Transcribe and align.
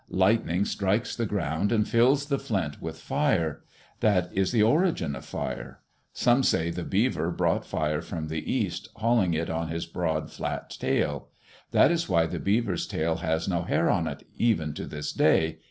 Lightning 0.09 0.65
strikes 0.65 1.15
the 1.15 1.27
ground 1.27 1.71
and 1.71 1.87
fills 1.87 2.25
the 2.25 2.39
flint 2.39 2.81
with 2.81 2.97
fire. 2.97 3.61
That 3.99 4.31
is 4.33 4.51
the 4.51 4.63
origin 4.63 5.15
of 5.15 5.25
fire. 5.25 5.79
Some 6.11 6.41
say 6.41 6.71
the 6.71 6.83
beaver 6.83 7.29
brought 7.29 7.67
fire 7.67 8.01
from 8.01 8.27
the 8.27 8.51
east, 8.51 8.89
hauling 8.95 9.35
it 9.35 9.51
on 9.51 9.67
his 9.67 9.85
broad, 9.85 10.31
flat 10.31 10.71
tail. 10.71 11.27
That 11.69 11.91
is 11.91 12.09
why 12.09 12.25
the 12.25 12.39
beaver's 12.39 12.87
tail 12.87 13.17
has 13.17 13.47
no 13.47 13.61
hair 13.61 13.91
on 13.91 14.07
it, 14.07 14.25
even 14.35 14.73
to 14.73 14.87
this 14.87 15.13
day. 15.13 15.59